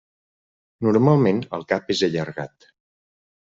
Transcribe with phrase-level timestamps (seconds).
[0.87, 2.71] Normalment el cap és allargat.